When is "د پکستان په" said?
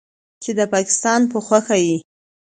0.59-1.37